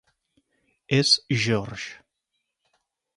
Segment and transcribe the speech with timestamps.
[0.99, 1.11] És
[1.43, 1.87] George.